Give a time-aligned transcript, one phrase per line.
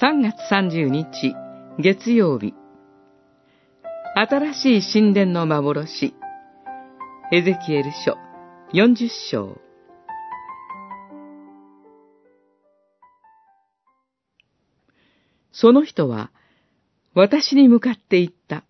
[0.00, 1.34] 3月30日、
[1.80, 2.54] 月曜日。
[4.14, 6.14] 新しい神殿の幻。
[7.32, 8.16] エゼキエル書
[8.72, 9.60] 40章。
[15.50, 16.30] その人は、
[17.14, 18.62] 私に向かって言った。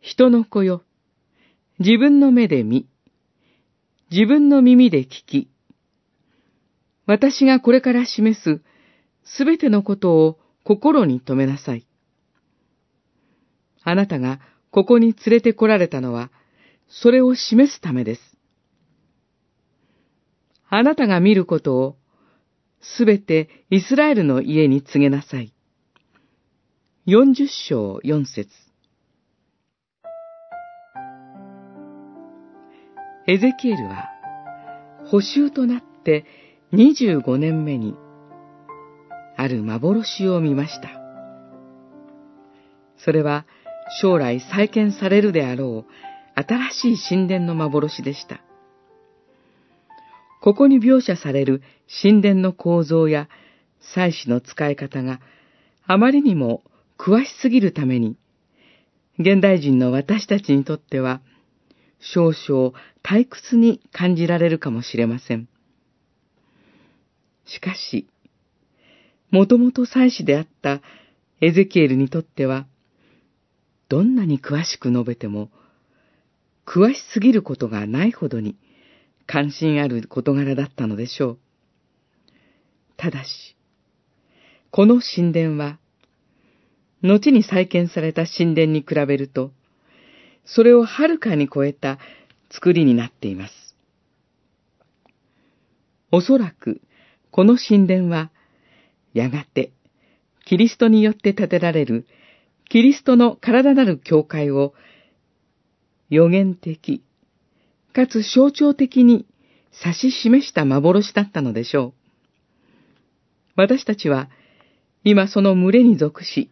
[0.00, 0.82] 人の子よ、
[1.78, 2.86] 自分の目で見、
[4.10, 5.48] 自分の耳で聞き、
[7.06, 8.60] 私がこれから示す
[9.24, 11.86] すべてのことを心に留めなさい。
[13.84, 14.40] あなたが
[14.70, 16.30] ここに連れて来られたのは、
[16.88, 18.20] それを示すためです。
[20.68, 21.96] あなたが見ることを、
[22.80, 25.52] すべてイスラエルの家に告げなさい。
[27.04, 28.48] 四十章四節
[33.26, 34.08] エゼキエルは、
[35.06, 36.24] 補修となって
[36.72, 37.94] 25年目に、
[39.36, 40.90] ある幻を見ました。
[42.98, 43.46] それは
[44.00, 48.40] 将来再建されるであろう新しい神殿の幻でした。
[50.40, 51.62] ここに描写される
[52.02, 53.28] 神殿の構造や
[53.94, 55.20] 祭祀の使い方が
[55.86, 56.62] あまりにも
[56.98, 58.16] 詳しすぎるために、
[59.18, 61.20] 現代人の私たちにとっては
[62.00, 62.72] 少々
[63.04, 65.48] 退屈に感じられるかもしれません。
[67.44, 68.08] しかし、
[69.32, 70.82] もともと祭司であった
[71.40, 72.66] エゼキエルにとっては、
[73.88, 75.50] どんなに詳しく述べても、
[76.66, 78.56] 詳しすぎることがないほどに
[79.26, 81.38] 関心ある事柄だったのでしょう。
[82.98, 83.56] ただし、
[84.70, 85.78] この神殿は、
[87.02, 89.50] 後に再建された神殿に比べると、
[90.44, 91.98] それをはるかに超えた
[92.50, 93.54] 作りになっています。
[96.10, 96.82] おそらく、
[97.30, 98.30] この神殿は、
[99.14, 99.72] やがて、
[100.44, 102.06] キリストによって建てられる、
[102.68, 104.74] キリストの体なる教会を、
[106.10, 107.02] 予言的、
[107.92, 109.26] かつ象徴的に
[109.84, 111.92] 指し示した幻だったのでしょう。
[113.56, 114.30] 私たちは、
[115.04, 116.50] 今その群れに属し、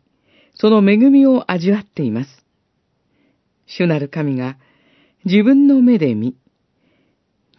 [0.54, 2.44] その恵みを味わっています。
[3.66, 4.58] 主なる神が
[5.24, 6.36] 自分の目で見、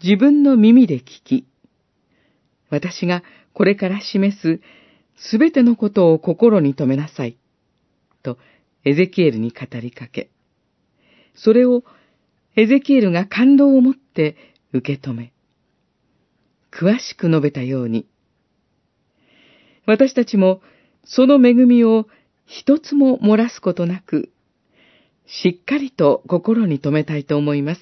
[0.04, 1.48] 自分の耳で聞き、
[2.70, 3.24] 私が
[3.54, 4.60] これから示す
[5.30, 7.38] すべてのことを心に留めなさい。
[8.24, 8.38] と、
[8.84, 10.30] エゼキエルに語りかけ、
[11.36, 11.84] それを
[12.56, 14.36] エゼキエルが感動を持って
[14.74, 15.32] 受け止め、
[16.72, 18.08] 詳しく述べたように、
[19.86, 20.62] 私たちも
[21.04, 22.08] その恵みを
[22.46, 24.32] 一つも漏らすことなく、
[25.28, 27.82] しっかりと心に留めたいと思います。